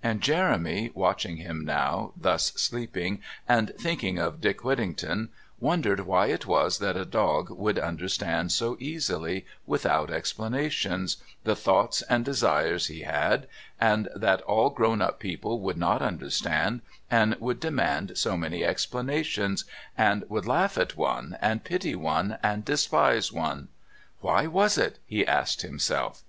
[0.00, 6.46] And Jeremy, watching him now, thus sleeping, and thinking of Dick Whittington, wondered why it
[6.46, 13.00] was that a dog would understand so easily, without explanations, the thoughts and desires he
[13.00, 13.48] had,
[13.80, 16.80] and that all grown up people would not understand,
[17.10, 19.64] and would demand so many explanations,
[19.98, 23.66] and would laugh at one, and pity one, and despise one.
[24.20, 25.00] Why was it?
[25.06, 26.22] he asked himself.